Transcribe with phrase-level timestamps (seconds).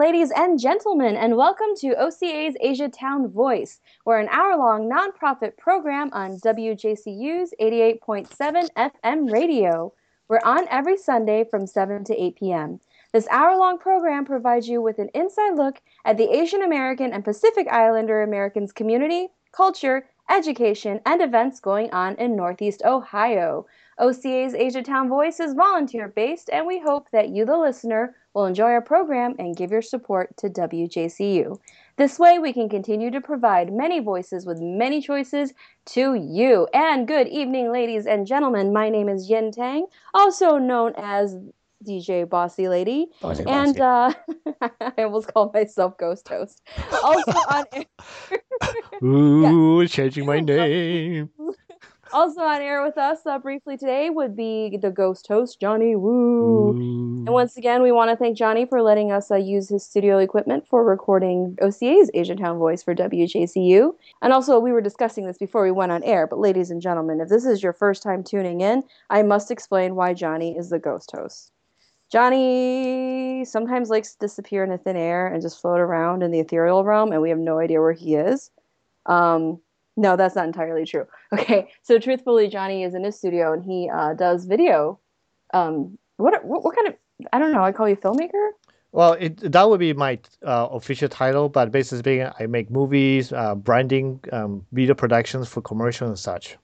[0.00, 3.82] Ladies and gentlemen, and welcome to OCA's Asia Town Voice.
[4.06, 9.92] We're an hour long nonprofit program on WJCU's 88.7 FM radio.
[10.26, 12.80] We're on every Sunday from 7 to 8 p.m.
[13.12, 17.22] This hour long program provides you with an inside look at the Asian American and
[17.22, 23.66] Pacific Islander Americans community, culture, education, and events going on in Northeast Ohio.
[24.00, 28.46] OCA's Asia Town Voice is volunteer based, and we hope that you, the listener, will
[28.46, 31.58] enjoy our program and give your support to WJCU.
[31.96, 35.52] This way, we can continue to provide many voices with many choices
[35.86, 36.66] to you.
[36.72, 38.72] And good evening, ladies and gentlemen.
[38.72, 41.36] My name is Yin Tang, also known as
[41.86, 43.08] DJ Bossy Lady.
[43.20, 44.16] Bossy, and bossy.
[44.60, 46.62] Uh, I almost called myself Ghost Host.
[47.02, 47.84] Also on air.
[49.02, 51.30] Ooh, changing my name.
[52.12, 56.10] Also on air with us uh, briefly today would be the ghost host, Johnny Woo.
[56.10, 57.24] Ooh.
[57.26, 60.18] And once again, we want to thank Johnny for letting us uh, use his studio
[60.18, 63.94] equipment for recording OCA's Asian Town Voice for WJCU.
[64.22, 67.20] And also, we were discussing this before we went on air, but ladies and gentlemen,
[67.20, 70.78] if this is your first time tuning in, I must explain why Johnny is the
[70.80, 71.52] ghost host.
[72.10, 76.82] Johnny sometimes likes to disappear into thin air and just float around in the ethereal
[76.82, 78.50] realm, and we have no idea where he is.
[79.06, 79.60] Um,
[80.00, 81.06] no, that's not entirely true.
[81.32, 84.98] Okay, so truthfully, Johnny is in his studio and he uh, does video.
[85.54, 86.94] Um, what, what what kind of
[87.32, 87.62] I don't know.
[87.62, 88.50] I call you filmmaker.
[88.92, 93.54] Well, it, that would be my uh, official title, but basically I make movies, uh,
[93.54, 96.56] branding, um, video productions for commercial and such.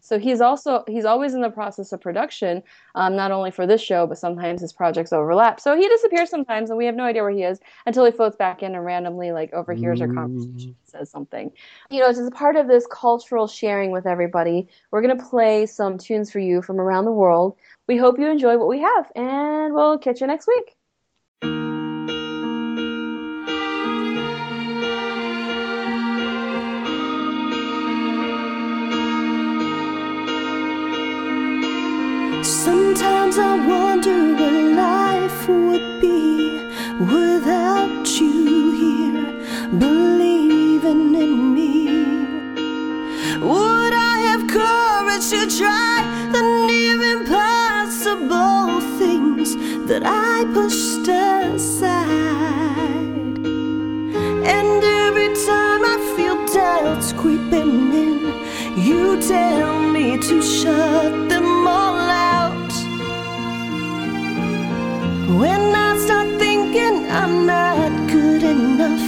[0.00, 2.62] So he's also he's always in the process of production,
[2.94, 5.60] um, not only for this show, but sometimes his projects overlap.
[5.60, 8.36] So he disappears sometimes, and we have no idea where he is until he floats
[8.36, 11.50] back in and randomly like overhears our conversation, and says something.
[11.90, 15.98] You know, as a part of this cultural sharing with everybody, we're gonna play some
[15.98, 17.56] tunes for you from around the world.
[17.86, 20.76] We hope you enjoy what we have, and we'll catch you next week.
[33.34, 36.60] Sometimes I wonder what life would be
[37.00, 39.26] without you here,
[39.76, 41.88] believing in me.
[43.40, 45.94] Would I have courage to try
[46.32, 49.56] the near impossible things
[49.88, 51.88] that I pushed aside?
[54.54, 58.20] And every time I feel doubts creeping in,
[58.78, 62.33] you tell me to shut them all out.
[65.26, 69.00] When I start thinking I'm not good enough,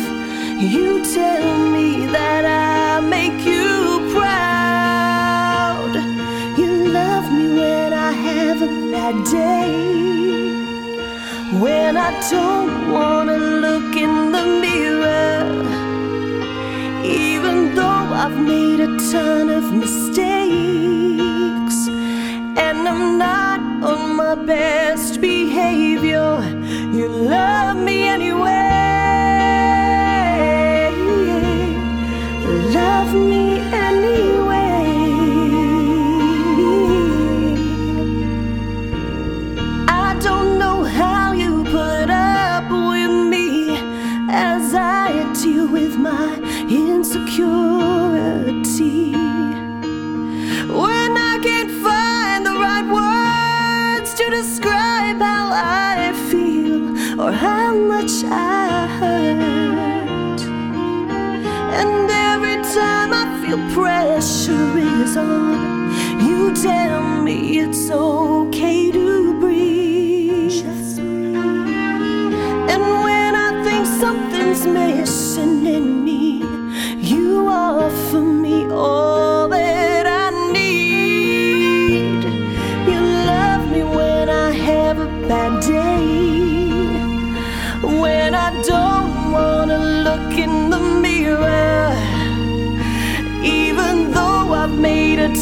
[0.58, 5.94] you tell me that I make you proud.
[6.56, 9.74] You love me when I have a bad day.
[11.60, 15.44] When I don't wanna look in the mirror,
[17.04, 20.38] even though I've made a ton of mistakes,
[22.56, 23.45] and I'm not
[23.82, 26.40] on my best behavior,
[26.92, 28.50] you love me anyway.
[32.72, 34.45] Love me anyway.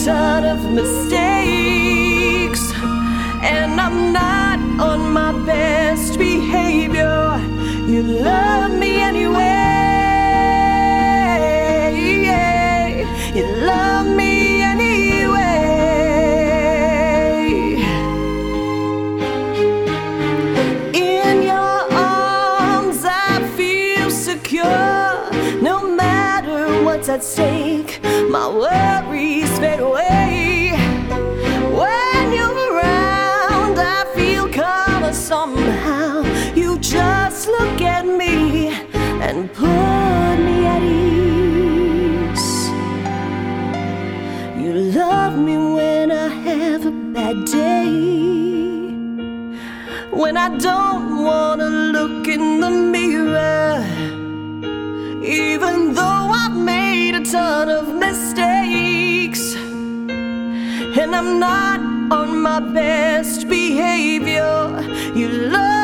[0.02, 2.62] Ton of mistakes,
[3.42, 7.38] and I'm not on my best behavior.
[7.86, 9.52] You love me anyway.
[13.34, 15.44] You love me anyway.
[20.92, 25.30] In your arms, I feel secure.
[25.62, 27.53] No matter what's at stake,
[50.44, 53.82] I don't wanna look in the mirror,
[55.24, 61.80] even though I've made a ton of mistakes, and I'm not
[62.12, 64.82] on my best behavior,
[65.14, 65.83] you love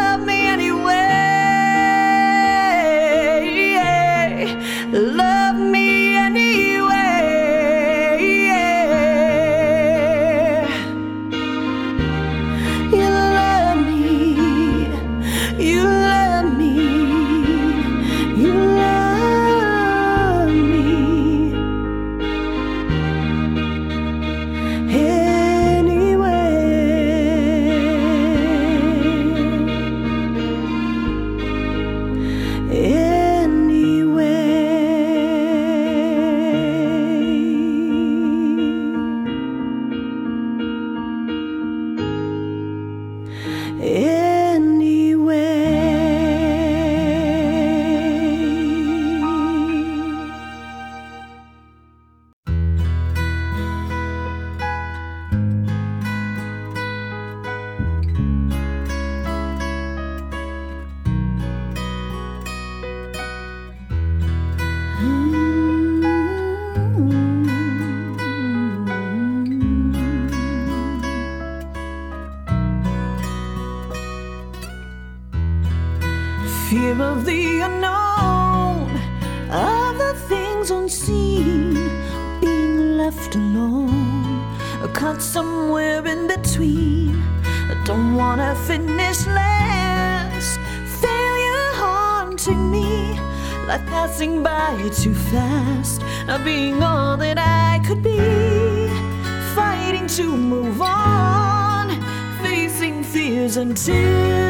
[103.50, 104.50] fears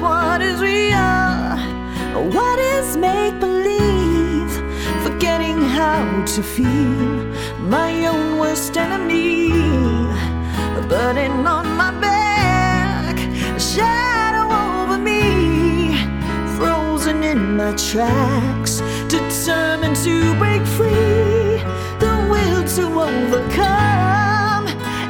[0.00, 1.56] what is real,
[2.32, 4.50] what is make believe,
[5.02, 7.12] forgetting how to feel,
[7.68, 9.50] my own worst enemy,
[10.78, 15.94] a burden on my back, a shadow over me,
[16.56, 21.60] frozen in my tracks, determined to break free,
[22.00, 24.66] the will to overcome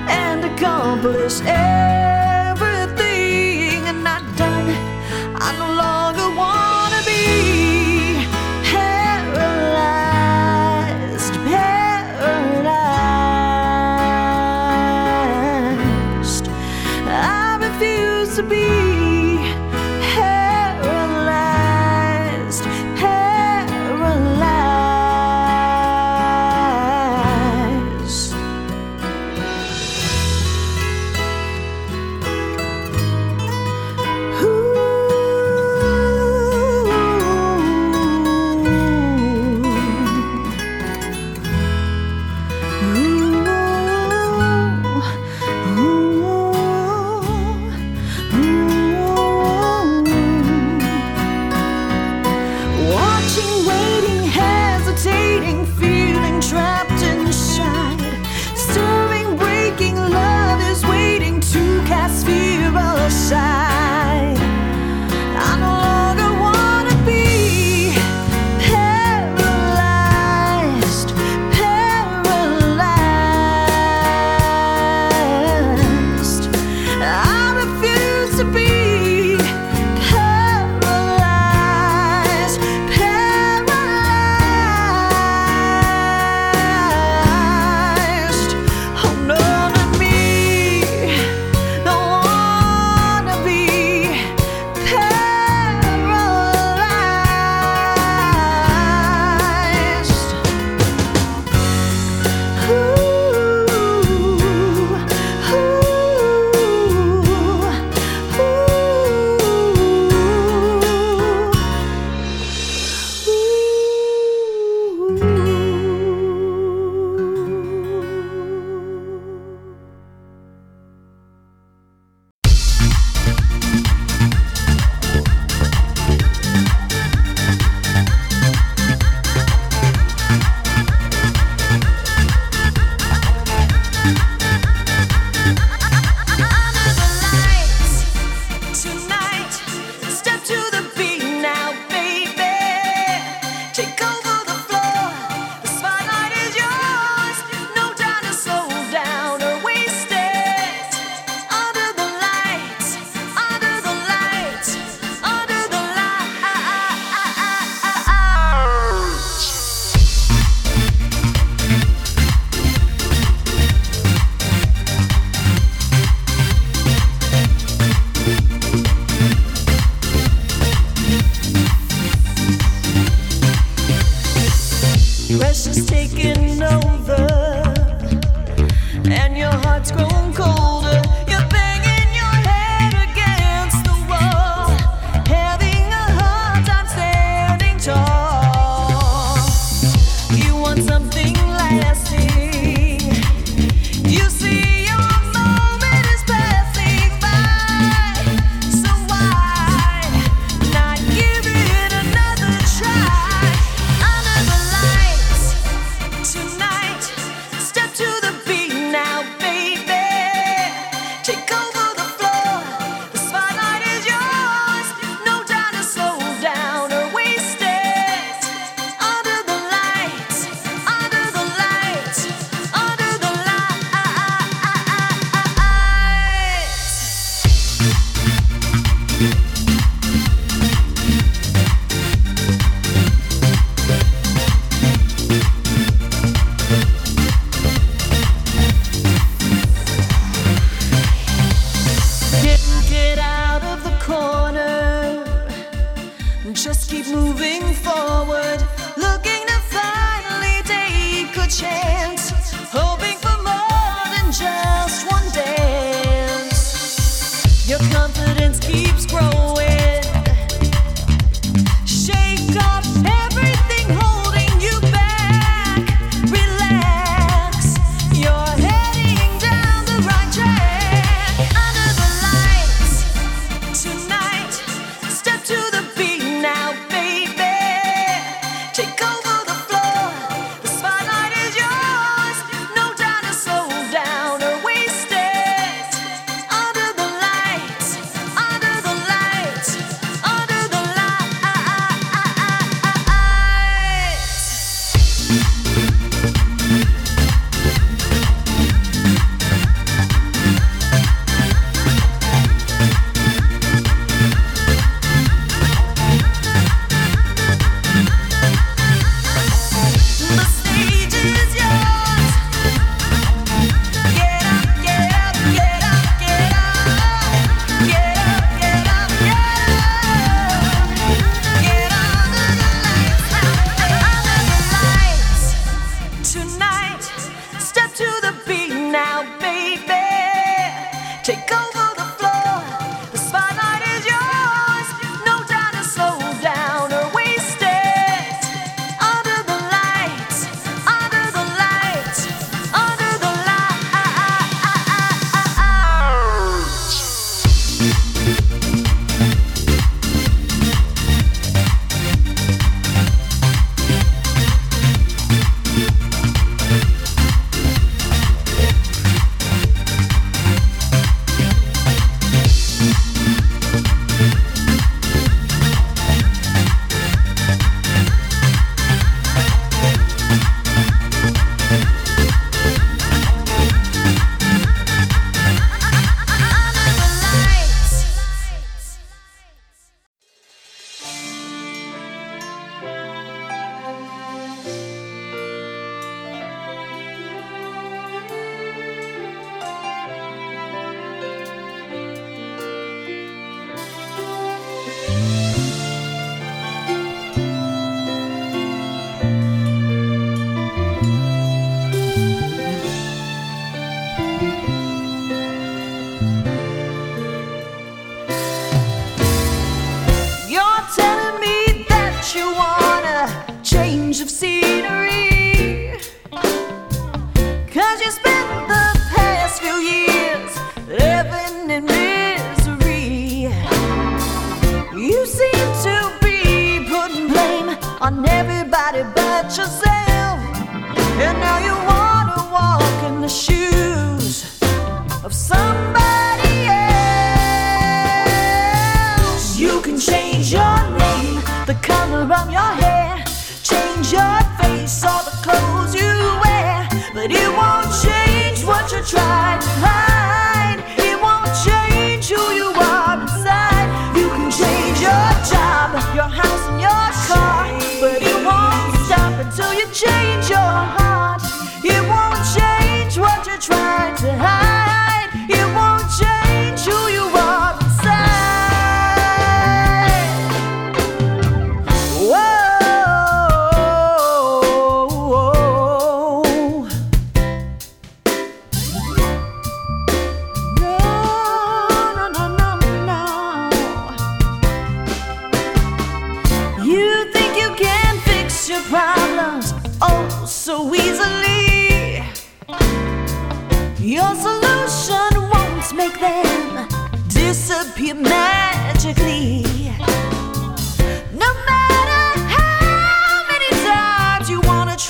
[0.09, 2.10] and accomplish everything
[18.51, 18.90] be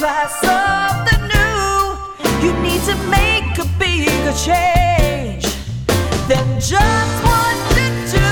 [0.01, 1.77] try something new.
[2.43, 5.45] You need to make a bigger change
[6.27, 8.31] than just what you do.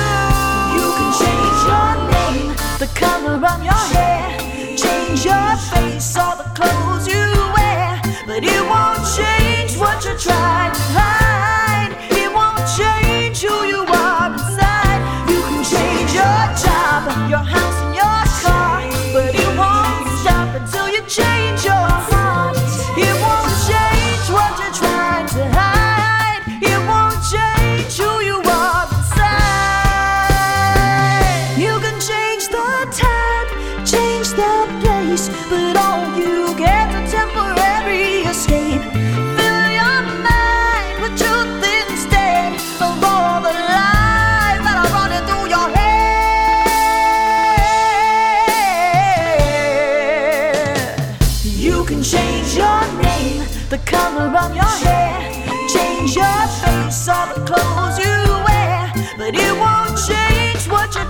[0.76, 4.38] You can change your name, the color on your hair,
[4.78, 10.70] change your face or the clothes you wear, but it won't change what you try
[10.72, 11.17] to hide.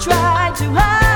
[0.09, 1.08] Try to hide.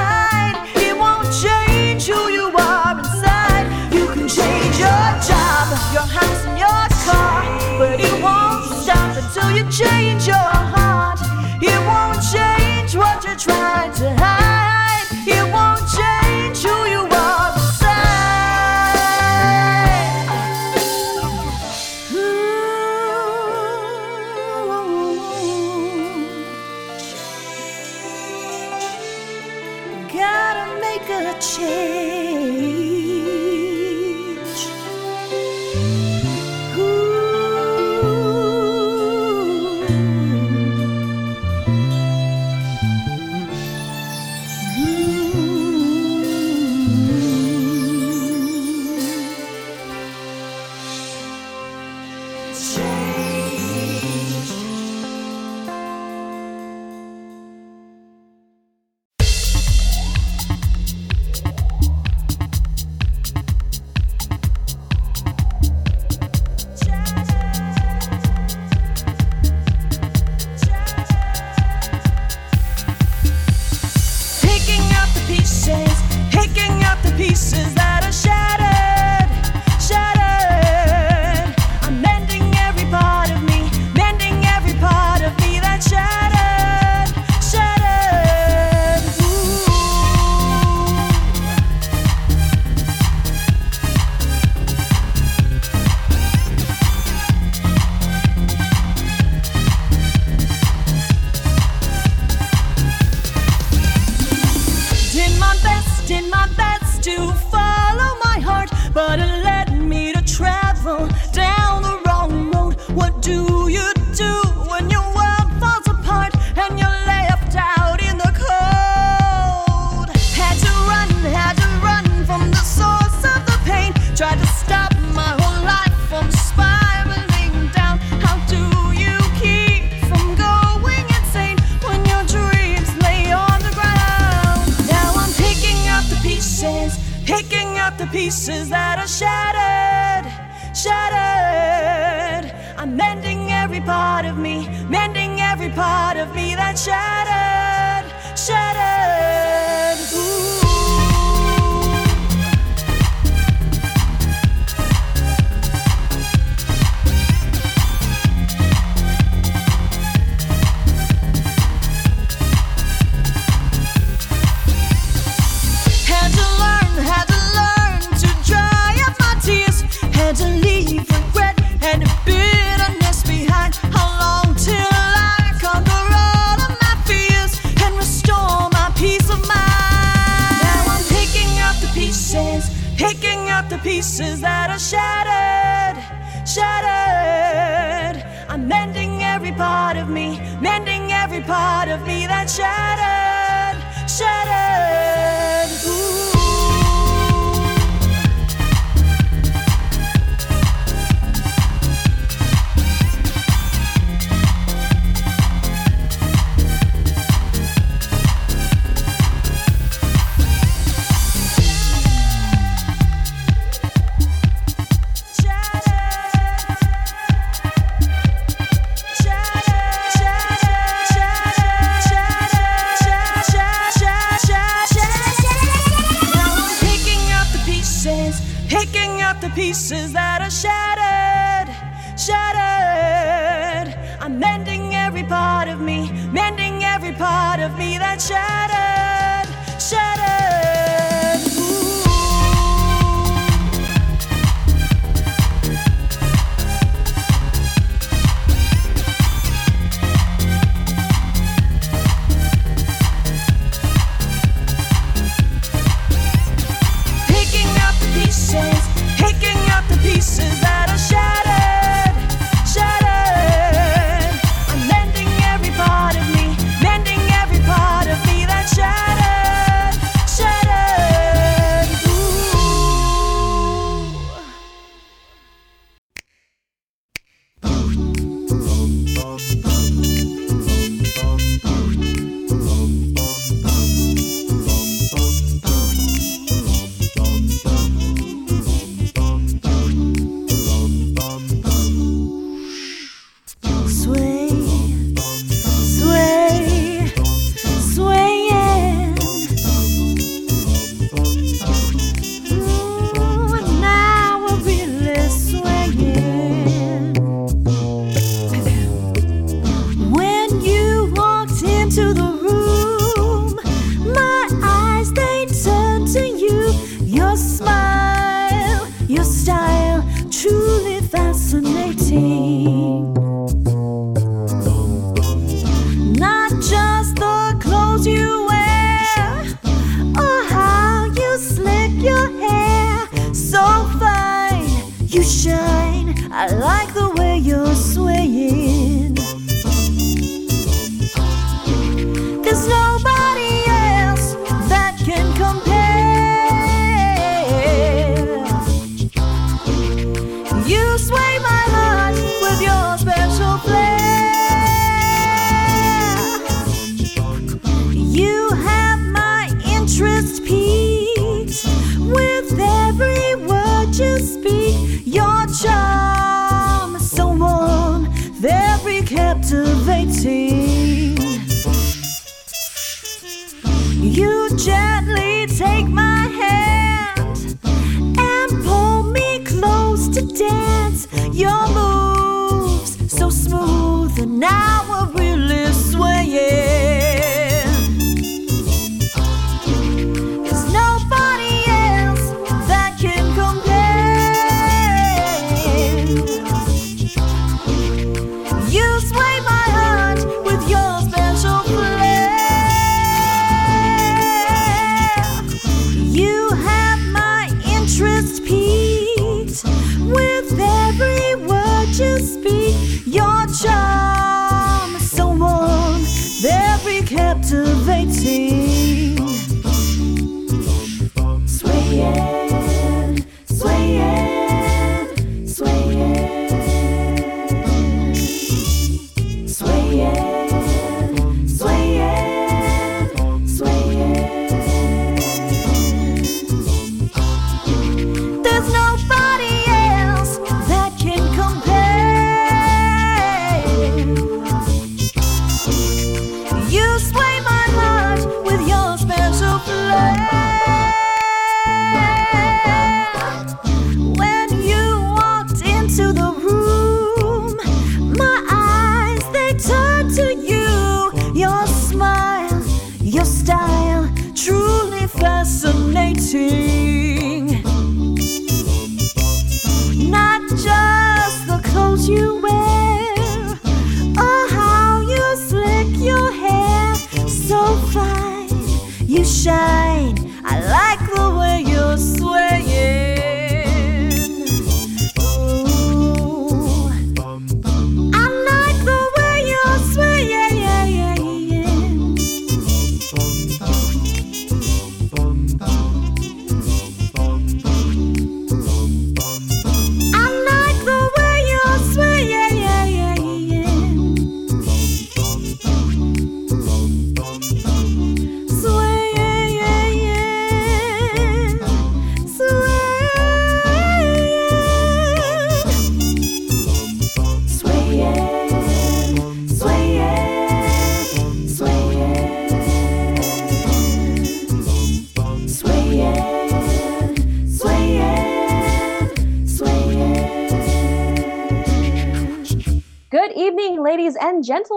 [384.42, 384.71] Now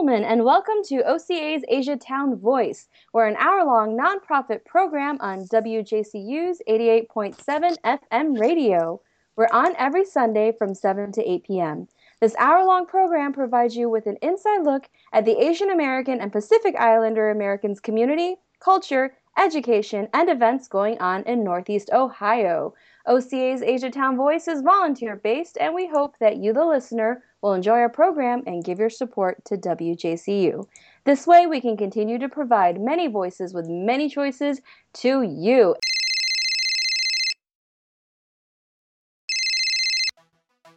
[0.05, 2.89] gentlemen, and welcome to OCA's Asia Town Voice.
[3.11, 9.01] We're an hour long nonprofit program on WJCU's 88.7 FM radio.
[9.35, 11.87] We're on every Sunday from 7 to 8 p.m.
[12.21, 16.31] This hour long program provides you with an inside look at the Asian American and
[16.31, 22.75] Pacific Islander Americans community, culture, education, and events going on in Northeast Ohio.
[23.07, 27.53] OCA's Asia Town Voice is volunteer based, and we hope that you, the listener, will
[27.53, 30.65] enjoy our program and give your support to WJCU.
[31.03, 34.61] This way, we can continue to provide many voices with many choices
[34.95, 35.75] to you.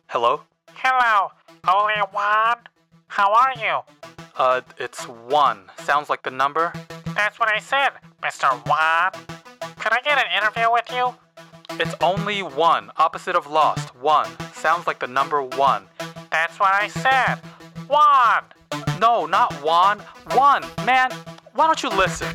[0.09, 0.43] Hello?
[0.75, 1.31] Hello,
[1.67, 2.59] only one?
[3.07, 3.79] How are you?
[4.37, 5.63] Uh, it's one.
[5.79, 6.71] Sounds like the number.
[7.15, 8.47] That's what I said, Mr.
[8.69, 9.13] One.
[9.79, 11.15] Could I get an interview with you?
[11.81, 12.91] It's only one.
[12.99, 13.95] Opposite of lost.
[13.97, 14.29] One.
[14.59, 15.85] Sounds like the number one.
[16.33, 17.37] That's what I said.
[17.87, 18.43] One.
[19.01, 20.01] No, not one.
[20.33, 20.65] One.
[20.85, 21.13] Man,
[21.55, 22.27] why don't you listen?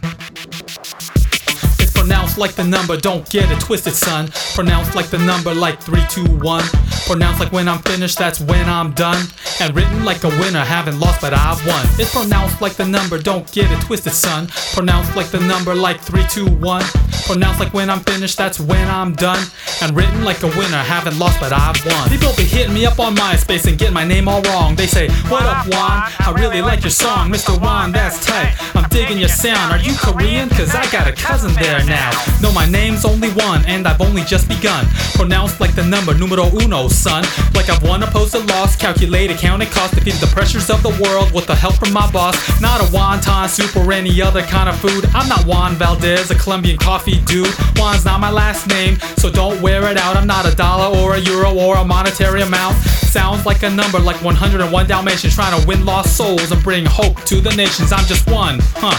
[1.80, 4.30] It's pronounced like the number, don't get it twisted, son.
[4.56, 6.64] Pronounced like the number, like 321.
[7.06, 9.26] Pronounced like when I'm finished, that's when I'm done.
[9.60, 11.86] And written like a winner, haven't lost, but I've won.
[12.00, 14.48] It's pronounced like the number, don't get it twisted, son.
[14.72, 16.84] Pronounced like the number, like 321.
[17.26, 19.42] Pronounced like when I'm finished, that's when I'm done.
[19.82, 22.10] And written like a winner, haven't lost, but I've won.
[22.10, 24.76] People be hitting me up on MySpace and getting my name all wrong.
[24.76, 26.12] They say, What up, Juan?
[26.20, 27.60] I really like your song, Mr.
[27.60, 28.56] Juan, that's tight.
[28.76, 29.72] I'm digging your sound.
[29.72, 30.50] Are you Korean?
[30.50, 32.12] Cause I got a cousin there now.
[32.42, 34.86] No, my name's only one, and I've only just begun.
[35.16, 37.24] Pronounced like the number numero uno, son.
[37.56, 41.32] Like I've won, opposed to lost, calculated, counted cost, defeated the pressures of the world
[41.34, 42.36] with the help from my boss.
[42.62, 45.06] Not a wonton soup or any other kind of food.
[45.14, 47.48] I'm not Juan Valdez, a Colombian coffee dude.
[47.78, 50.16] Juan's not my last name, so don't wear it out.
[50.16, 52.76] I'm not a dollar or a euro or a monetary amount.
[52.78, 57.22] Sounds like a number, like 101 Dalmatians trying to win lost souls and bring hope
[57.26, 57.92] to the nations.
[57.92, 58.98] I'm just one, huh?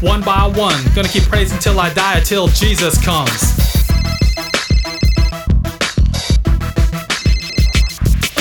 [0.00, 0.82] One by one.
[0.94, 3.64] Gonna keep praising till I die, till Jesus comes.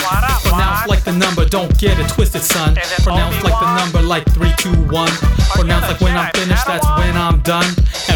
[0.03, 0.87] What up, Pronounced Juan?
[0.89, 2.75] like the number, don't get it twisted, son.
[3.03, 5.07] Pronounce like the number like 321.
[5.55, 7.73] Pronounce like when I'm finished, that's when I'm done.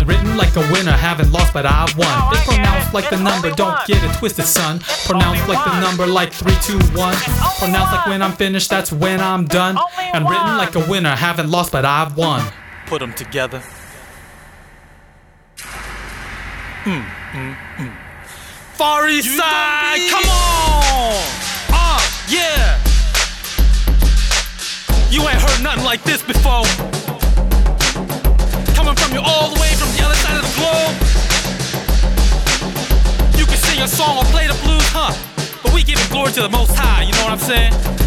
[0.08, 2.08] And written like a winner, haven't lost, but I've won.
[2.08, 2.94] Oh, They I it.
[2.94, 3.84] like the number, don't Obi-Wan.
[3.88, 4.78] get it twisted, son.
[4.78, 7.14] It's Pronounce like the number like 321.
[7.14, 9.78] It's Pronounce like when I'm finished, that's when I'm done.
[10.14, 12.42] And written like a winner, haven't lost, but I've won.
[12.86, 13.62] Put them together.
[18.74, 21.26] Far East Side, come on!
[21.72, 22.80] Ah, yeah!
[25.10, 26.64] You ain't heard nothing like this before.
[28.98, 30.96] From you all the way from the other side of the globe.
[33.38, 35.14] You can sing a song or play the blues, huh?
[35.64, 38.07] But we give giving glory to the Most High, you know what I'm saying?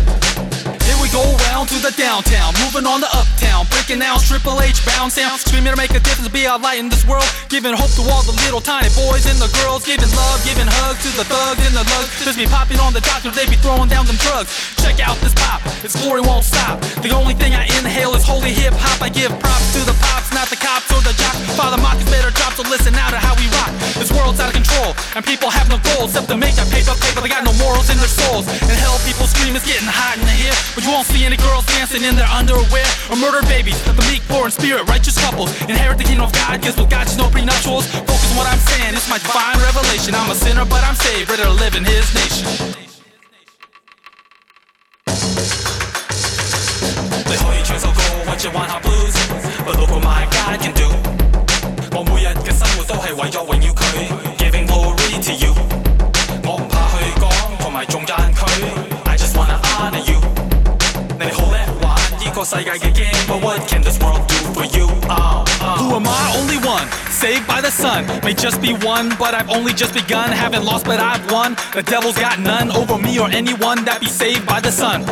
[1.11, 5.43] Go round to the downtown, moving on the uptown, breaking down Triple H bound sound,
[5.43, 8.23] screaming to make a difference, be a light in this world, giving hope to all
[8.23, 11.75] the little tiny boys and the girls, giving love, giving hugs to the thugs and
[11.75, 14.55] the lugs, just be popping on the doctors, they be throwing down them drugs.
[14.79, 16.79] Check out this pop, its glory won't stop.
[17.03, 19.03] The only thing I inhale is holy hip hop.
[19.03, 21.43] I give props to the pops, not the cops or the jocks.
[21.59, 23.75] Father Marcus better drop, so listen now to how we rock.
[23.99, 26.95] This world's out of control, and people have no goals except to make that paper,
[27.03, 27.19] paper.
[27.19, 28.47] They got no morals in their souls.
[28.47, 30.55] And hell, people scream, it's getting hot in the here.
[30.77, 33.82] But you won't see any girls dancing in their underwear or murder babies.
[33.86, 36.62] The meek, poor, and spirit, righteous couples inherit the kingdom of God.
[36.62, 37.88] Cause with God, there's no prenuptials.
[37.88, 40.16] Focus on what I'm saying, it's my divine revelation.
[40.16, 42.48] I'm a sinner, but I'm saved, ready to live in His nation.
[47.26, 49.16] They 可以唱首歌或者玩下 blues，
[49.64, 50.92] 不到过 my God can do。
[51.98, 53.84] 我每日嘅生活都系为咗荣耀佢，
[54.38, 55.69] giving glory to you。
[62.41, 64.87] course I got your game, but what can this world do for you?
[65.11, 65.91] Oh, oh.
[65.91, 66.37] Who am I?
[66.39, 68.07] Only one, saved by the sun.
[68.25, 70.31] May just be one, but I've only just begun.
[70.33, 71.55] Haven't lost, but I've won.
[71.75, 75.05] The devil's got none over me or anyone that be saved by the sun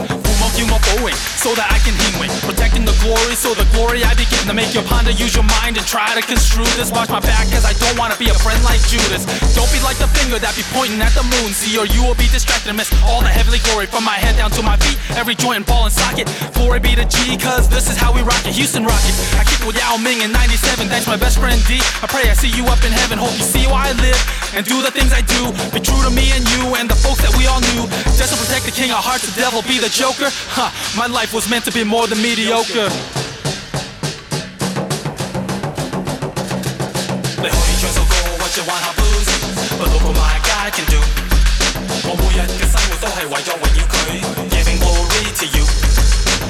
[0.58, 4.02] vacuum up Owen so that I can him with Protecting the glory, so the glory
[4.02, 5.10] I begin to make you ponder.
[5.10, 6.90] Use your mind and try to construe this.
[6.90, 9.22] Watch my back, cause I don't wanna be a friend like Judas.
[9.54, 11.54] Don't be like the finger that be pointing at the moon.
[11.54, 14.36] See, or you will be distracted and miss all the heavenly glory from my head
[14.36, 14.98] down to my feet.
[15.14, 16.26] Every joint, and ball, and socket.
[16.54, 18.54] Glory be to G, cause this is how we rock it.
[18.56, 19.14] Houston Rocket.
[19.38, 20.88] I kick with Yao Ming in 97.
[20.88, 21.78] Thanks, my best friend D.
[22.02, 23.18] I pray I see you up in heaven.
[23.18, 24.20] Hope you see why I live
[24.56, 25.52] and do the things I do.
[25.70, 27.84] Be true to me and you and the folks that we all knew.
[28.16, 30.32] Just to protect the king of hearts, the devil be the joker.
[30.55, 32.89] Huh, my life was meant to be more than mediocre.
[37.38, 39.27] 你可以唱首歌或者玩下 blues，
[39.77, 40.99] 不到个 my God can do。
[42.05, 43.93] 我每日嘅生活都系为咗荣耀佢，
[44.49, 45.65] giving glory to you。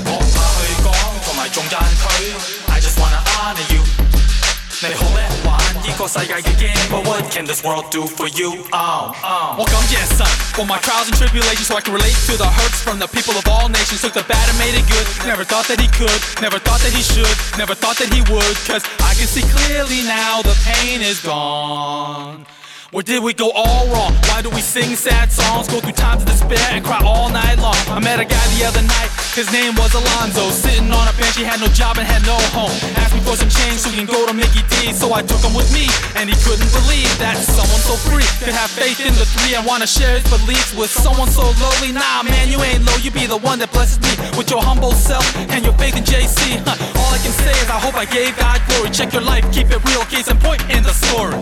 [0.05, 0.85] 我唔怕去讲
[1.25, 2.05] 同埋仲赞佢，
[2.71, 3.81] I just wanna honor you。
[4.81, 6.76] 你哋好叻玩呢个世界嘅 game，but what
[7.38, 8.50] can this world do for you?
[8.74, 9.62] Um, um.
[9.62, 10.26] Welcome, yes, son.
[10.58, 13.34] For my trials and tribulations, so I can relate to the hurts from the people
[13.38, 14.02] of all nations.
[14.02, 15.06] Took the bad and made it good.
[15.24, 18.56] Never thought that he could, never thought that he should, never thought that he would.
[18.66, 22.44] Cause I can see clearly now the pain is gone.
[22.88, 24.16] Where did we go all wrong?
[24.32, 27.60] Why do we sing sad songs, go through times of despair, and cry all night
[27.60, 27.76] long?
[27.92, 30.48] I met a guy the other night, his name was Alonzo.
[30.48, 32.72] Sitting on a bench, he had no job and had no home.
[32.96, 34.96] Asked me for some change so he can go to Mickey D.
[34.96, 35.84] So I took him with me,
[36.16, 39.68] and he couldn't believe that someone so free could have faith in the three and
[39.68, 41.92] wanna share his beliefs with someone so lowly.
[41.92, 44.96] Nah, man, you ain't low, you be the one that blesses me with your humble
[44.96, 46.56] self and your faith in JC.
[46.64, 48.88] All I can say is I hope I gave God glory.
[48.96, 51.36] Check your life, keep it real, case and point in the story.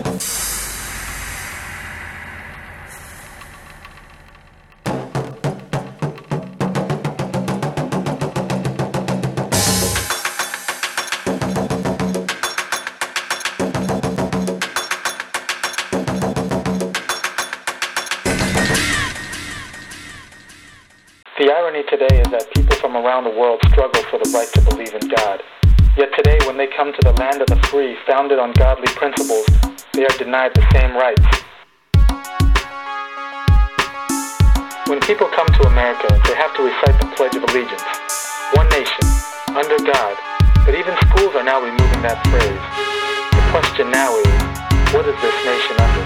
[21.67, 24.95] Irony today is that people from around the world struggle for the right to believe
[24.95, 25.43] in God.
[25.97, 29.43] Yet today, when they come to the land of the free, founded on godly principles,
[29.91, 31.27] they are denied the same rights.
[34.87, 37.83] When people come to America, they have to recite the Pledge of Allegiance.
[38.55, 39.03] One nation,
[39.51, 40.15] under God.
[40.63, 42.63] But even schools are now removing that phrase.
[43.35, 44.39] The question now is,
[44.95, 46.05] what is this nation under?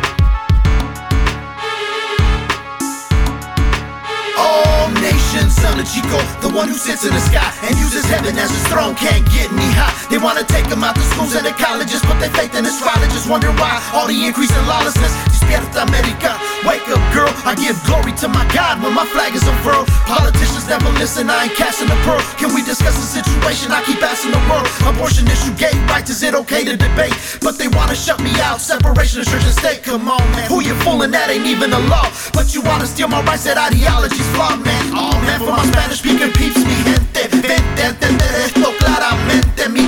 [4.42, 8.52] All nations under Chico, the one who sits in the sky and uses heaven as
[8.52, 9.96] his throne, can't get any high.
[10.12, 13.28] They wanna take him out the schools and the colleges, put their faith in astrologers,
[13.32, 15.16] wondering why all the increase in lawlessness.
[15.32, 16.36] Despierta America,
[16.68, 17.32] wake up, girl.
[17.48, 19.88] I give glory to my God when my flag is unfurled.
[20.04, 22.20] Politicians never listen, I ain't casting a pearl.
[22.36, 23.72] Can we discuss the situation?
[23.72, 24.68] I keep asking the world.
[24.84, 27.16] Abortion issue, gay rights, is it okay to debate?
[27.40, 29.80] But they wanna shut me out, separation of church and state.
[29.84, 31.12] Come on, man, who you fooling?
[31.16, 32.12] That ain't even a law.
[32.36, 34.82] But you wanna steal my rights, that ideology's flawed, man.
[35.22, 39.70] Man, for my Spanish speaking peeps, mi gente, vente a entender esto claramente.
[39.70, 39.88] Me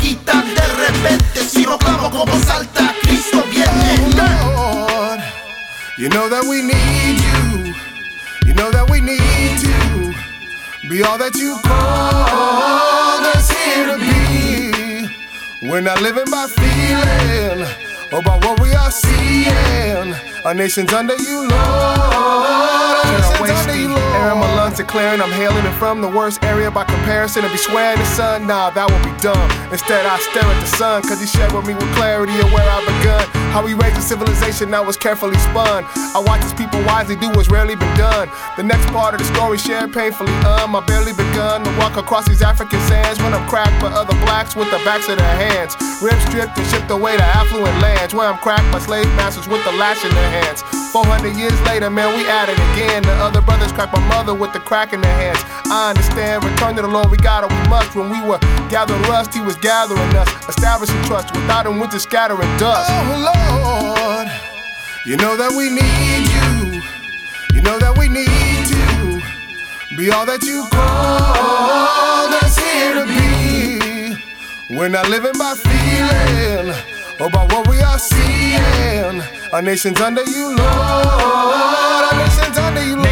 [0.00, 1.44] quitan de repente.
[1.44, 3.98] Si clamo con voz alta, Cristo viene.
[4.54, 5.20] Oh, Lord,
[5.98, 7.74] you know that we need you.
[8.46, 15.68] You know that we need to be all that you called us here to be.
[15.68, 17.66] We're not living by feeling
[18.12, 20.31] or by what we are seeing.
[20.44, 21.52] Our nation's under you, Lord.
[21.52, 24.02] Our nation's under you, Lord.
[24.02, 25.20] Air in my lungs are clearing.
[25.20, 27.42] I'm hailing it from the worst area by comparison.
[27.42, 29.38] To be swearing the sun, nah, that would be dumb.
[29.70, 32.66] Instead, I stare at the sun, cause he shared with me with clarity of where
[32.66, 33.22] I've begun.
[33.54, 35.84] How we raised a civilization that was carefully spun.
[36.16, 38.26] I watch as people wisely do what's rarely been done.
[38.56, 40.32] The next part of the story shared painfully.
[40.42, 44.16] Um, I barely begun to walk across these African sands when I'm cracked by other
[44.24, 45.76] blacks with the backs of their hands.
[46.00, 49.62] Ribs stripped and shipped away to affluent lands where I'm cracked by slave masters with
[49.68, 50.64] the lash in their hands.
[50.92, 53.02] 400 years later, man, we at it again.
[53.02, 55.40] The other brothers cracked my mother with the crack in their hands.
[55.68, 57.94] I understand, return to the Lord, we got it, we must.
[57.94, 61.34] When we were gathering rust, He was gathering us, establishing trust.
[61.34, 62.88] Without Him, we're just scattering dust.
[62.88, 64.28] Oh Lord,
[65.04, 66.80] you know that we need you.
[67.54, 74.76] You know that we need to be all that you call us here to be.
[74.76, 79.22] We're not living by feeling by what we are seeing.
[79.52, 80.60] Our nation's under you, Lord.
[80.60, 83.11] Our nation's under you, Lord.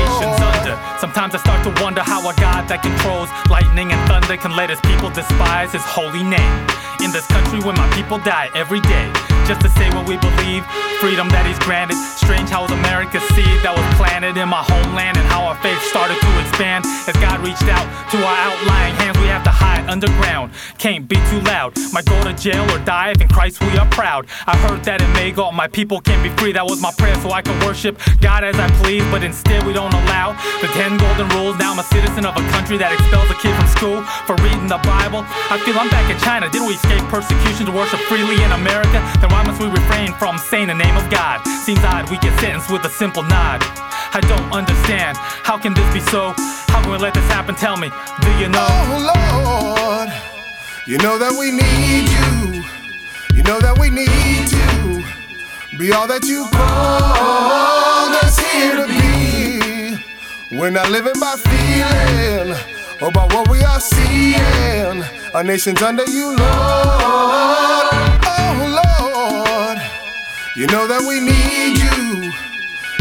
[1.11, 4.71] Sometimes I start to wonder how a God that controls lightning and thunder can let
[4.71, 6.55] his people despise his holy name.
[7.03, 9.11] In this country where my people die every day,
[9.43, 10.63] just to say what we believe,
[11.03, 11.99] freedom that he's granted.
[12.15, 16.15] Strange how America's seed that was planted in my homeland and how our faith started
[16.15, 19.19] to expand as God reached out to our outlying hands.
[19.19, 21.75] We have to hide underground, can't be too loud.
[21.91, 24.27] Might go to jail or die if in Christ we are proud.
[24.47, 26.53] I heard that in all my people can be free.
[26.53, 29.73] That was my prayer so I can worship God as I please, but instead we
[29.73, 31.57] don't allow the 10 golden rules.
[31.59, 34.71] Now I'm a citizen of a country that expels a kid from school for reading
[34.71, 35.27] the Bible.
[35.51, 36.47] I feel I'm back in China.
[36.51, 39.03] Didn't we escape persecution to worship freely in America?
[39.19, 41.43] Then why must we refrain from saying the name of God?
[41.67, 43.59] Seems odd we get sentenced with a simple nod.
[44.15, 45.19] I don't understand.
[45.19, 46.35] How can this be so?
[46.71, 47.55] How can we let this happen?
[47.55, 47.91] Tell me,
[48.23, 48.69] do you know?
[48.71, 50.11] Oh Lord,
[50.87, 52.63] you know that we need you.
[53.35, 59.00] You know that we need to be all that you called us here to be.
[60.53, 62.57] We're not living by feeling
[63.01, 65.05] or by what we are seeing.
[65.33, 66.39] Our nation's under you, Lord.
[68.27, 69.79] Oh Lord,
[70.57, 72.33] you know that we need you.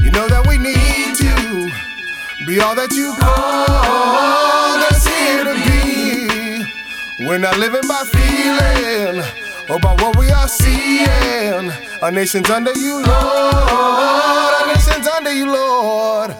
[0.05, 7.25] You know that we need to be all that you called us here to be.
[7.25, 9.23] We're not living by feeling
[9.67, 11.71] or by what we are seeing.
[12.03, 13.07] Our nation's under you, Lord.
[13.09, 16.35] Our nation's under you, Lord.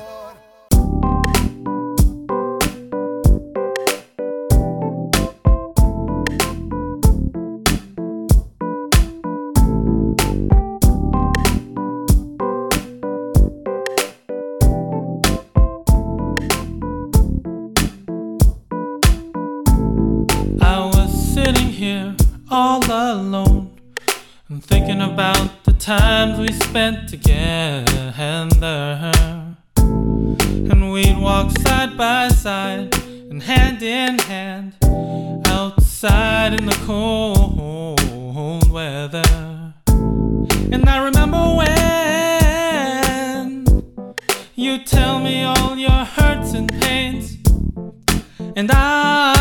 [22.60, 23.72] All alone
[24.50, 28.12] and thinking about the times we spent together.
[30.72, 32.94] And we'd walk side by side
[33.32, 34.74] and hand in hand
[35.46, 39.24] outside in the cold weather.
[40.74, 41.70] And I remember when
[44.56, 47.38] you tell me all your hurts and pains.
[48.58, 49.39] And I,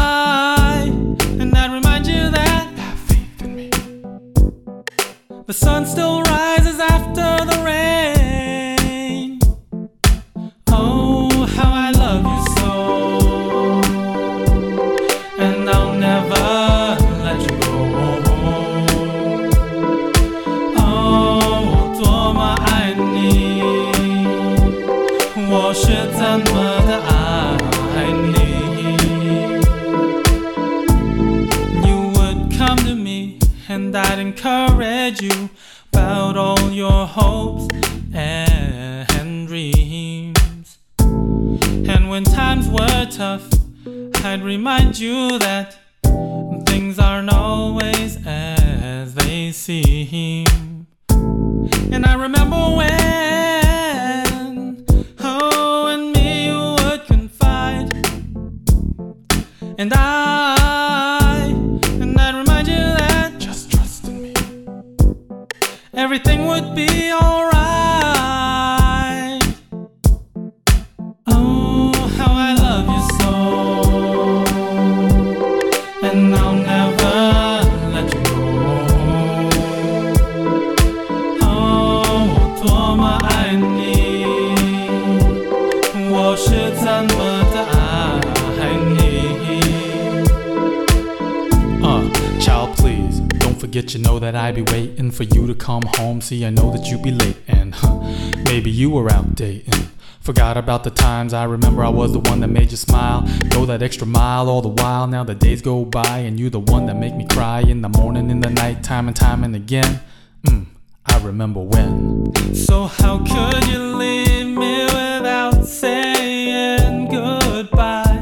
[93.69, 93.93] forget.
[93.93, 96.23] You know that I be waiting for you to come home.
[96.23, 98.01] See, I know that you be late, and huh,
[98.45, 99.91] maybe you were out dating.
[100.21, 103.29] Forgot about the times I remember I was the one that made you smile.
[103.51, 105.07] Go that extra mile all the while.
[105.07, 107.91] Now the days go by, and you the one that make me cry in the
[107.91, 110.01] morning, in the night, time and time and again.
[110.47, 110.64] Mm,
[111.05, 112.33] I remember when.
[112.55, 118.16] So how could you leave me without saying goodbye?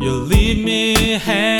[0.00, 1.59] You leave me hanging,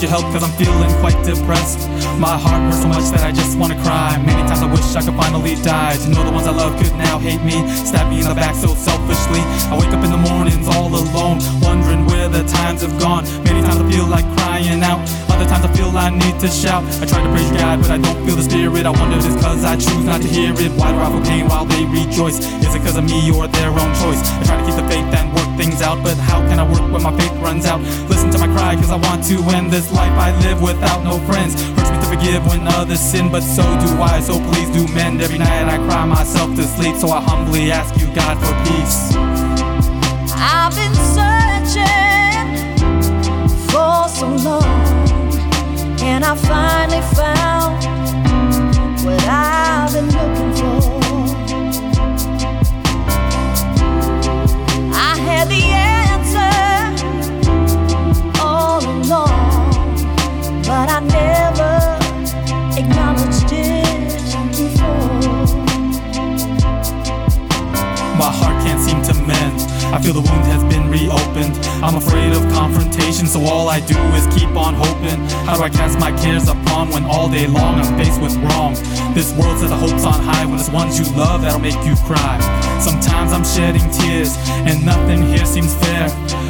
[0.00, 1.88] need your help cause I'm feeling quite depressed.
[2.16, 4.16] My heart hurts so much that I just wanna cry.
[4.24, 5.96] Many times I wish I could finally die.
[5.96, 8.54] To know the ones I love could now hate me, stab me in the back
[8.54, 9.42] so selfishly.
[9.68, 13.24] I wake up in the mornings all alone, wondering where the times have gone.
[13.44, 15.00] Many times I feel like crying out.
[15.28, 16.84] Other times I feel I need to shout.
[17.02, 18.86] I try to praise God, but I don't feel the spirit.
[18.86, 20.72] I wonder if it's cause I choose not to hear it.
[20.80, 22.38] Why do I feel pain while they rejoice?
[22.64, 24.22] Is it cause of me or their own choice?
[24.40, 26.90] I try to keep the faith and work things out, but how can I work
[26.90, 27.80] when my faith runs out?
[28.08, 31.18] Listen to my cry, cause I want to end this life I live without no
[31.28, 31.52] friends.
[31.76, 34.20] Hurts me to forgive when others sin, but so do I.
[34.20, 35.20] So please do mend.
[35.20, 38.98] Every night I cry myself to sleep, so I humbly ask you, God, for peace.
[40.32, 42.46] I've been searching
[43.68, 44.88] for so long,
[46.00, 47.84] and I finally found
[49.04, 50.39] what I've been looking
[61.00, 61.96] I never
[62.76, 63.86] acknowledged it
[64.52, 65.30] before.
[68.18, 69.60] My heart can't seem to mend.
[69.94, 71.56] I feel the wound has been reopened.
[71.82, 75.18] I'm afraid of confrontation, so all I do is keep on hoping.
[75.46, 78.74] How do I cast my cares upon when all day long I'm faced with wrong?
[79.14, 81.94] This world says the hope's on high when it's ones you love that'll make you
[82.04, 82.36] cry.
[83.20, 86.08] Sometimes I'm shedding tears, and nothing here seems fair.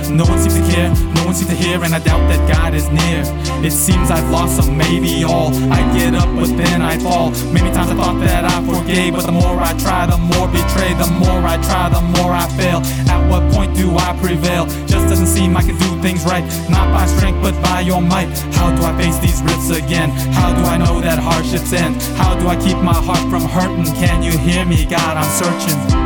[0.08, 2.74] No one seems to care, no one seems to hear, and I doubt that God
[2.74, 3.26] is near.
[3.66, 5.50] It seems I've lost some, maybe all.
[5.72, 7.32] I get up, but then I fall.
[7.50, 10.96] Many times I thought that I forgave, but the more I try, the more betrayed.
[10.96, 12.78] The more I try, the more I fail.
[13.10, 14.66] At what point do I prevail?
[14.86, 16.46] Just doesn't seem I can do things right.
[16.70, 18.30] Not by strength, but by your might.
[18.54, 20.10] How do I face these rifts again?
[20.38, 22.00] How do I know that hardships end?
[22.14, 23.90] How do I keep my heart from hurting?
[23.98, 25.16] Can you hear me, God?
[25.18, 25.99] I'm searching.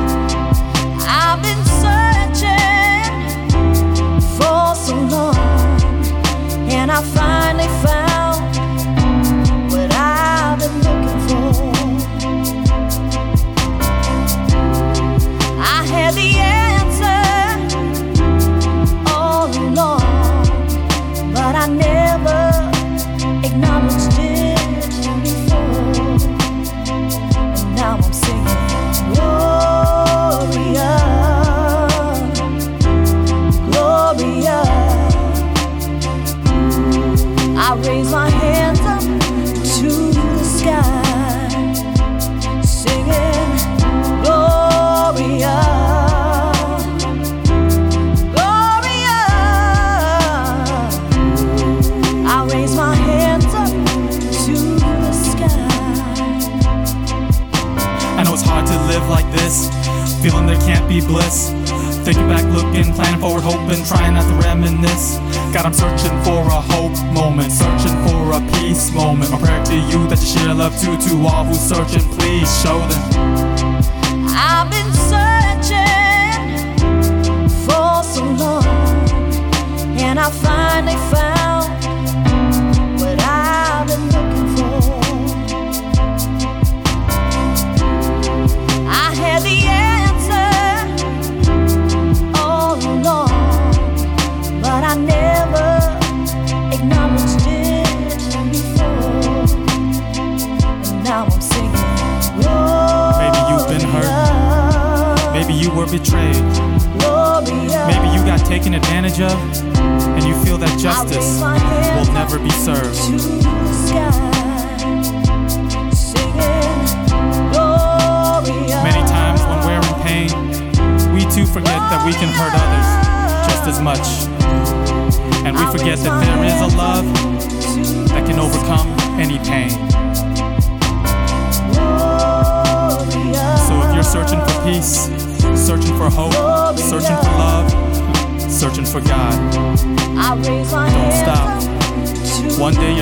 [6.96, 8.03] I finally found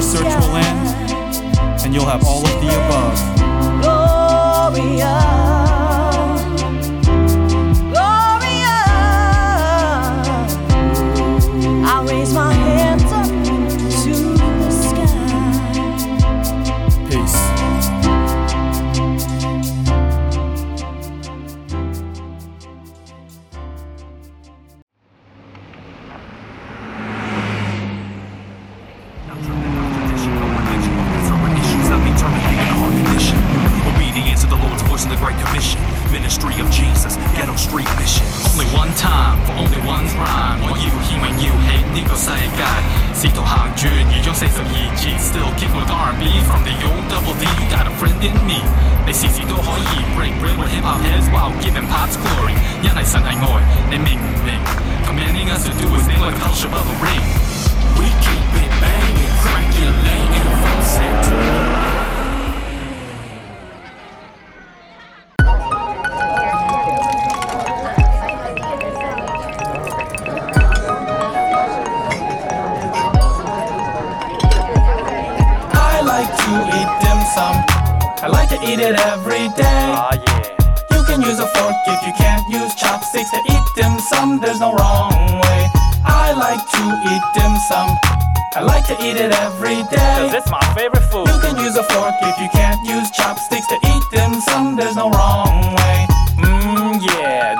[0.02, 0.88] your search will end,
[1.84, 3.82] and you'll have all of the above.
[3.82, 5.31] Gloria.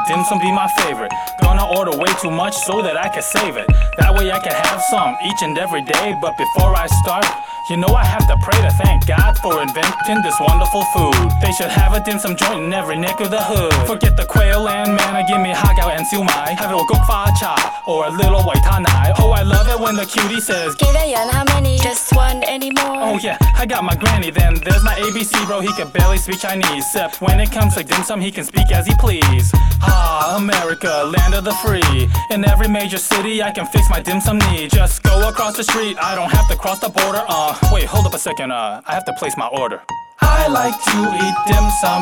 [0.09, 1.13] Dim sum be my favorite.
[1.41, 3.67] Gonna order way too much so that I can save it.
[3.99, 6.17] That way I can have some each and every day.
[6.21, 7.27] But before I start,
[7.71, 11.31] you know I have to pray to thank God for inventing this wonderful food.
[11.41, 13.73] They should have a dim sum joint in every neck of the hood.
[13.87, 16.57] Forget the quail and manna, give me hot and siu mai.
[16.59, 17.55] Have a little gook fa cha
[17.87, 19.15] or a little white tanai.
[19.19, 21.79] Oh, I love it when the cutie says, "Give a yan, how many?
[21.79, 22.99] Just one anymore.
[22.99, 24.55] Oh yeah, I got my granny then.
[24.55, 26.85] There's my ABC bro, he can barely speak Chinese.
[26.85, 29.51] Except when it comes to dim sum, he can speak as he please.
[29.83, 32.09] Ah, America, land of the free.
[32.31, 34.73] In every major city, I can fix my dim sum need.
[34.73, 37.23] Just go across the street, I don't have to cross the border.
[37.29, 38.51] Um, uh, wait, hold up a second.
[38.51, 39.83] Uh, I have to place my order.
[40.23, 42.01] I like to eat dim sum.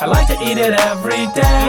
[0.00, 1.64] I like to eat it every day.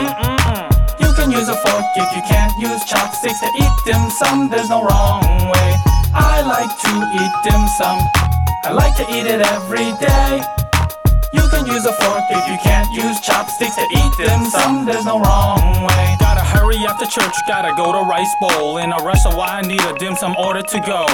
[1.00, 4.50] You can use a fork if you can't use chopsticks to eat dim sum.
[4.50, 5.70] There's no wrong way.
[6.12, 8.04] I like to eat dim sum.
[8.68, 10.44] I like to eat it every day.
[11.32, 14.86] You can use a fork if you can't use chopsticks to eat dim sum.
[14.86, 16.25] There's no wrong way.
[16.56, 18.78] Hurry after church, gotta go to Rice Bowl.
[18.78, 21.06] In a rush, so why I need a dim sum order to go.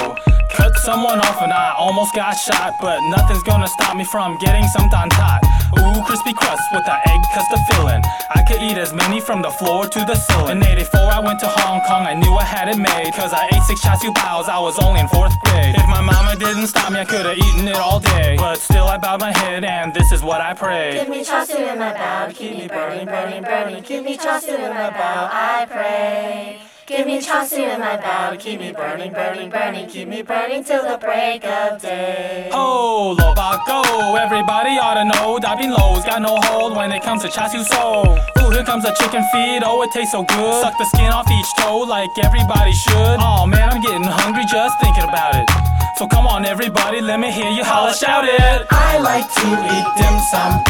[0.54, 4.66] Cut someone off and I almost got shot, but nothing's gonna stop me from getting
[4.68, 5.40] some dantat.
[5.78, 8.02] Ooh, crispy crust with the egg custard filling.
[8.30, 10.58] I could eat as many from the floor to the ceiling.
[10.58, 13.12] In 84, I went to Hong Kong, I knew I had it made.
[13.14, 15.74] Cause I ate six char siu baos, I was only in fourth grade.
[15.74, 18.36] If my mama didn't stop me, I could've eaten it all day.
[18.36, 21.00] But still, I bowed my head and this is what I prayed.
[21.00, 23.82] Give me char siu in my bow keep me burning, burning, burning.
[23.82, 26.60] Give me char siu in my bow, I pray.
[26.84, 29.88] Give me char siu in my bow keep me burning, burning, burning.
[29.88, 32.50] Keep me burning till the break of day.
[32.52, 33.80] Oh, lo ba go.
[34.16, 37.64] Everybody ought to know Dabbing Lowe's got no hold when it comes to char siu
[37.64, 38.04] so.
[38.40, 39.62] Ooh, here comes a chicken feed.
[39.64, 40.60] Oh, it tastes so good.
[40.60, 43.16] Suck the skin off each toe like everybody should.
[43.16, 45.48] Oh man, I'm getting hungry just thinking about it.
[45.96, 48.66] So come on, everybody, let me hear you holla, shout it.
[48.70, 50.60] I like to eat dim sum.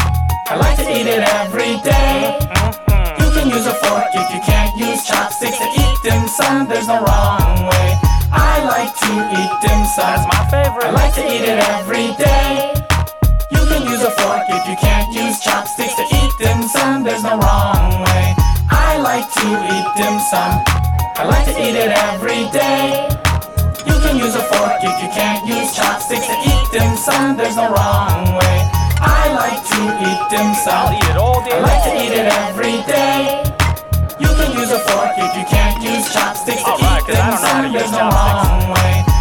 [0.47, 2.39] I like to eat it every day.
[2.39, 2.82] You
[3.43, 6.67] can can use a fork if you can't use chopsticks to eat dim sum.
[6.67, 7.89] There's no wrong way.
[8.31, 10.15] I like to eat dim sum.
[10.15, 10.87] That's my favorite.
[10.87, 12.71] I like to eat it every day.
[13.51, 17.03] You can use a fork if you can't use chopsticks to eat dim sum.
[17.03, 18.33] There's no wrong way.
[18.71, 20.63] I like to eat dim sum.
[21.19, 23.11] I like to eat it every day.
[23.83, 27.35] You can use a fork if you can't use chopsticks to eat dim sum.
[27.35, 28.82] There's no wrong way.
[29.03, 30.73] I like to eat dim sum.
[30.73, 33.43] I'll eat it all day I like to eat it every day.
[34.19, 37.71] You can use a fork if you can't use chopsticks to eat dim sum.
[37.71, 39.12] There's no wrong way.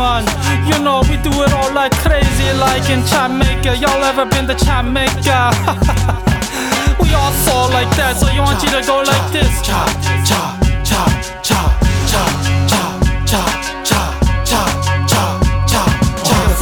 [0.00, 0.24] man.
[0.64, 3.76] You know, we do it all like crazy, like in Jamaica.
[3.76, 5.52] Y'all ever been to Jamaica?
[7.00, 9.52] we all fall like that, so you want you to go like this.
[9.60, 10.42] Cha, cha, cha,
[10.88, 11.02] cha,
[11.44, 11.60] cha,
[12.08, 12.22] cha,
[12.72, 12.82] cha,
[13.28, 13.42] cha,
[13.84, 14.02] cha,
[14.48, 14.62] cha,
[15.04, 15.22] cha,
[15.68, 15.82] cha.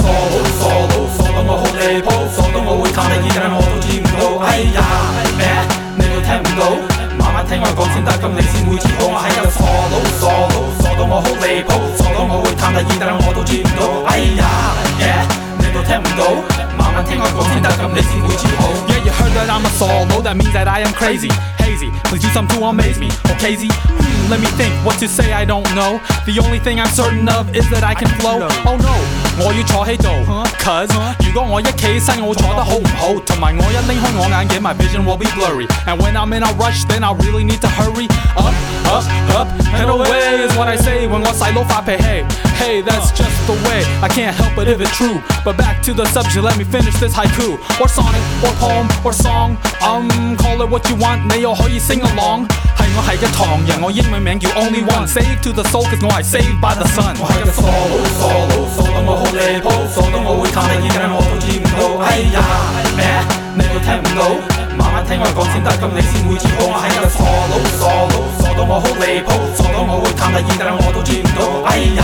[0.01, 4.21] 我好傻佬，傻到我好離譜，傻到我會打你耳仔，我都見唔到。
[4.47, 4.79] 哎呀，
[5.39, 5.41] 咩？
[5.97, 6.61] 你都聽唔到？
[7.19, 9.61] 慢慢聽我講先得，咁你先會知道我係一個傻
[9.93, 10.78] 佬，傻佬。
[10.98, 13.82] 到我好离谱，solo 到我会弹你耳，但系我都知唔到。
[14.10, 14.46] 哎呀，
[15.00, 15.26] yeah，
[15.60, 16.24] 你都听唔到？
[16.78, 18.64] 慢慢听我讲先得，咁你先会知道。
[18.88, 21.30] Yeah, you heard that I'm a solo, that means that I am crazy.
[21.60, 23.10] Hazy, please do something to amaze me.
[23.32, 26.00] Okay, Z, hmm, let me think what to say, I don't know.
[26.26, 28.44] The only thing I'm certain of is that I can flow.
[28.66, 28.96] Oh no,
[29.40, 30.10] 我要坐喺度，
[30.60, 30.92] cause
[31.26, 33.14] 如果我一企起身，我坐得好唔好？
[33.26, 35.68] 同埋我一拎开我眼镜，my vision will be blurry.
[35.88, 38.08] And when I'm in a rush, then I really need to hurry
[41.48, 42.26] say when 我细佬发脾气。
[42.60, 43.84] Hey, that's just the way.
[44.02, 45.22] I can't help it if it's true.
[45.44, 47.58] But back to the subject, let me finish this haiku.
[47.80, 49.58] Or sonnet, or poem, or song.
[49.82, 51.28] Um, call it what you want.
[51.34, 52.48] 你又可以 sing along.
[52.78, 55.08] 系我系嘅唐人，我英文名叫 Only One.
[55.08, 57.16] Save to the soul, cause 我系 saved by the sun.
[57.20, 62.06] 我系个 solo solo solo 到我好离谱，solo 到我会弹你耳，但系我都知唔到。
[62.06, 62.40] 哎呀，
[62.96, 63.04] 咩？
[63.56, 64.57] 你都听唔到？
[65.08, 71.40] 慢慢聽我講先得，咁你先會知道我係個 solo solo solo 到我好離譜，solo 到我會彈你耳，但係我都知唔到。
[71.70, 72.04] 哎呀，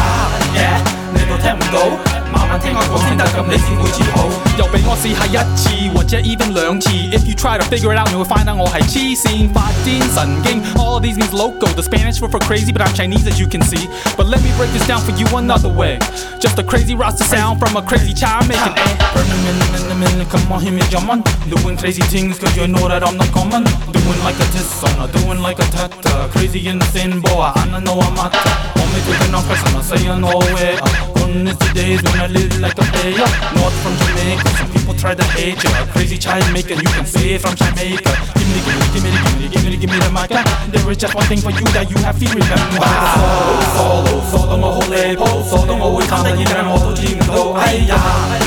[0.56, 0.80] yeah，
[1.14, 2.13] 你都聽唔到？
[2.32, 4.28] 慢慢听我讲先得，咁你先会知道。
[4.58, 6.90] 又俾我试下一次或者 even 两次。
[6.90, 10.62] If you try to figure it out，你会 find out 我系黐线发癫神经。
[10.76, 11.68] All of these means loco.
[11.74, 13.88] The Spanish word for crazy, but I'm Chinese as you can see.
[14.18, 15.98] But let me break this down for you another way.
[16.40, 18.76] Just a crazy Rasta sound from a crazy child making.
[19.16, 21.24] Burn a minute, minute, minute, come on, hear me jump on.
[21.50, 23.64] Doing crazy things, cause you know that I'm not common.
[23.92, 26.30] Doing like a diss song, doing like a tata.
[26.32, 28.36] Crazy in the sin, boy, I know I'm at.
[28.76, 31.13] Only taking off, cause I'm not saying no way.
[31.34, 33.28] Gone is the days when I live like a player.
[33.56, 35.72] North from Jamaica, some people try to hate you.
[35.94, 38.14] Crazy child maker, you can say from Jamaica.
[38.36, 40.30] Give me, give me, give me, give me, give me, give me the mic.
[40.72, 42.82] There is just one thing for you that you have to remember.
[43.20, 47.54] Solo, solo, solo 我好离谱，solo 到我会弹你耳，但系我都知唔到。
[47.62, 47.96] 哎呀，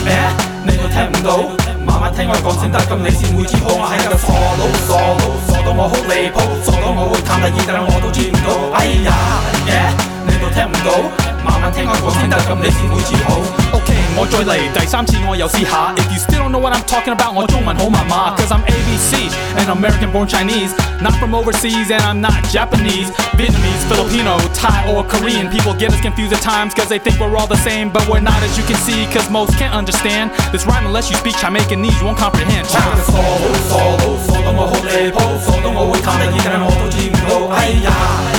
[0.04, 0.12] 咩？
[0.66, 1.28] 你都听唔到？
[1.86, 8.48] 慢慢听我讲先得，咁你先会知道我系个 solo solo solo 到我好离谱，solo 到我会弹你耳，但系我都知唔到。
[8.76, 9.10] 哎呀，
[9.66, 9.90] yeah，
[10.36, 10.92] 你都听唔到？
[11.44, 13.34] 慢慢听我讲先得，咁你先会知道。
[13.74, 15.90] OK，我再嚟第三次，我又试下。
[15.98, 19.26] If you still don't know what I'm talking about，我中文好麻麻，cause I'm ABC
[19.58, 20.70] and American born Chinese,
[21.02, 25.50] not from overseas and I'm not Japanese, Vietnamese, Filipino, Thai or Korean.
[25.50, 28.22] People get us confused at times cause they think we're all the same, but we're
[28.22, 31.98] not as you can see, cause most can't understand this rhyme unless you speak Jamaicanese,
[31.98, 32.70] you won't comprehend.
[32.70, 37.50] 我系个 solo solo solo 到我好离谱，solo 到我会弹你耳，但系我都知唔到。
[37.56, 37.90] 哎呀，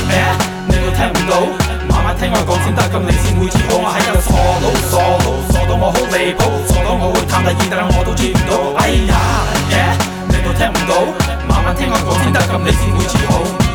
[0.07, 0.23] 咩？
[0.71, 1.66] 你都听唔到？
[2.07, 8.51] 慢慢聽我講先得，咁你先會知道我係個 solo solo solo 到我好離譜，solo 到我會彈你耳，但係我都知唔到。
[8.81, 9.15] 哎呀，
[9.71, 9.95] yeah，
[10.27, 10.93] 你都聽唔到？
[11.47, 13.66] 慢慢聽我講先得，咁你先會知道。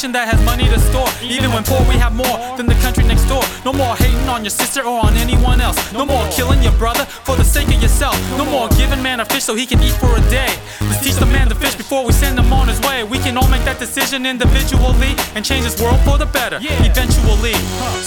[0.00, 1.08] nation that has money to store.
[1.20, 3.42] Even when poor, we have more than the country next door.
[3.66, 5.76] No more hating on your sister or on anyone else.
[5.92, 8.16] No more killing your brother for the sake of yourself.
[8.38, 10.52] No more giving man a fish so he can eat for a day.
[10.88, 13.04] Let's teach the man to fish before we send him on his way.
[13.04, 16.58] We can all make that decision individually and change this world for the better.
[16.62, 17.52] Eventually.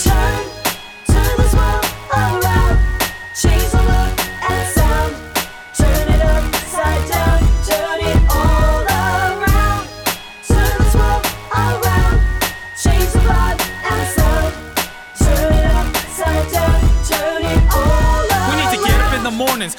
[0.02, 0.53] Turn,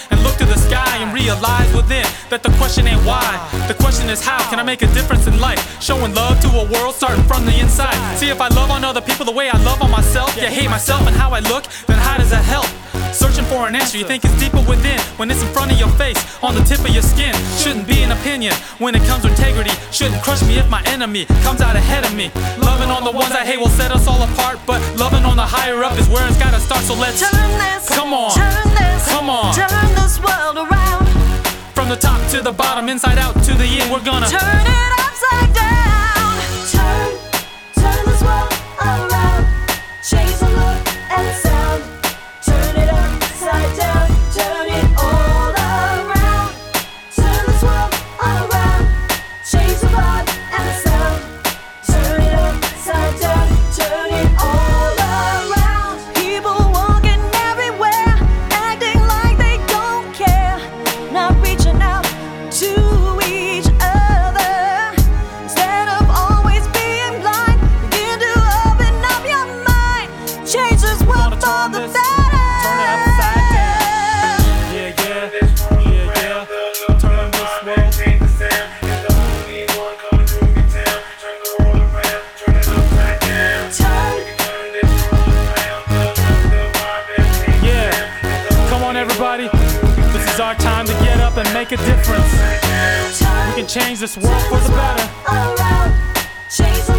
[0.10, 3.30] and look to the sky and realize within that the question ain't why.
[3.68, 5.62] The question is how can I make a difference in life?
[5.82, 7.98] Showing love to a world starting from the inside.
[8.18, 10.36] See if I love on other people the way I love on myself.
[10.36, 12.68] Yeah, hate myself and how I look, then how does that help?
[13.14, 15.90] Searching for an answer you think is deeper within when it's in front of your
[15.96, 17.34] face, on the tip of your skin.
[17.58, 19.72] Shouldn't be an opinion when it comes to integrity.
[19.92, 22.32] Shouldn't crush me if my enemy comes out ahead of me.
[22.60, 25.46] Loving on the ones I hate will set us all apart, but loving on the
[25.46, 26.84] higher up is where it's gotta start.
[26.84, 29.54] So let's Turn this, come on, turn this, come on.
[29.54, 31.08] turn this world around.
[31.74, 34.94] From the top to the bottom, inside out to the end, we're gonna Turn it
[35.00, 35.85] upside down.
[91.76, 93.22] A difference.
[93.48, 96.95] We can change this world for the better.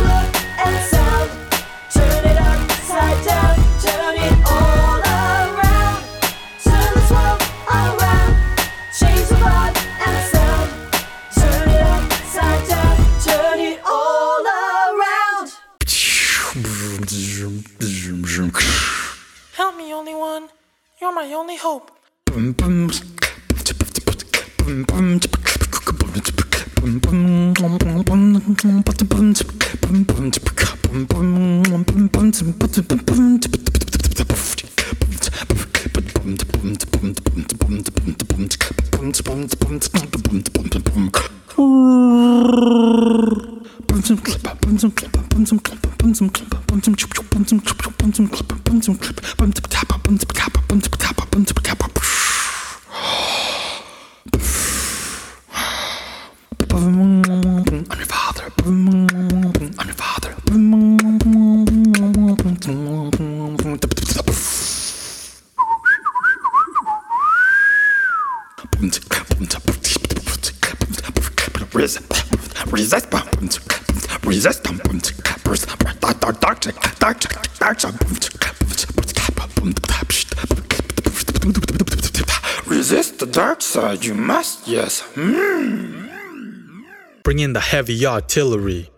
[87.36, 88.88] Bring in the heavy artillery.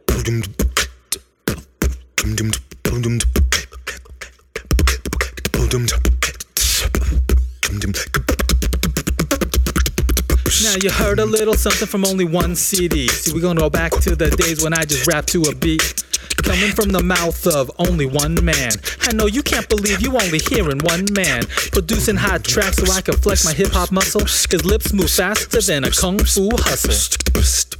[10.62, 13.08] Now you heard a little something from only one CD.
[13.08, 16.04] See, we're gonna go back to the days when I just rapped to a beat.
[16.36, 18.70] Coming from the mouth of only one man.
[19.00, 21.42] I know you can't believe you only hearing one man.
[21.72, 24.20] Producing hot tracks so I can flex my hip hop muscle.
[24.20, 27.77] His lips move faster than a kung fu hustle.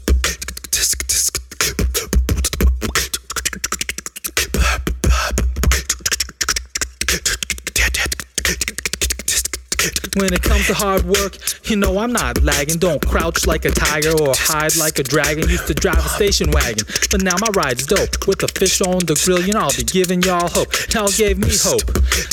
[10.17, 12.79] When it comes to hard work, you know I'm not lagging.
[12.79, 15.49] Don't crouch like a tiger or hide like a dragon.
[15.49, 18.27] Used to drive a station wagon, but now my ride's dope.
[18.27, 20.73] With the fish on the grill, you know I'll be giving y'all hope.
[20.93, 21.87] Y'all gave me hope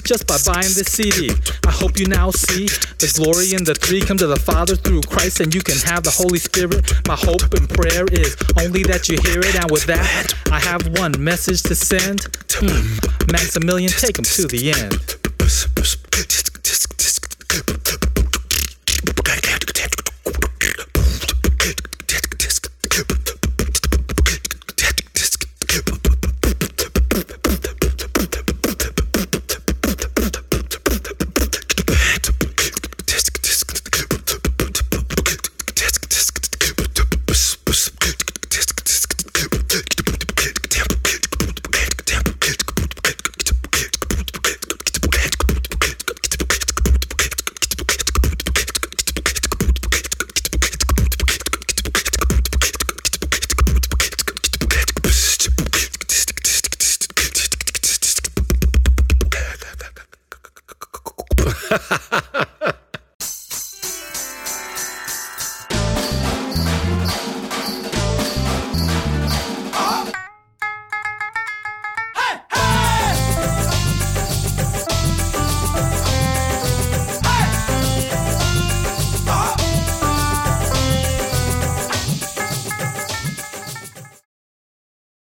[0.03, 1.31] just by buying this CD.
[1.65, 2.67] I hope you now see
[2.99, 6.03] the glory in the three come to the Father through Christ, and you can have
[6.03, 6.91] the Holy Spirit.
[7.07, 10.87] My hope and prayer is only that you hear it, and with that, I have
[10.97, 12.27] one message to send.
[12.51, 12.97] Hmm.
[13.31, 15.15] Maximilian, take him to the end.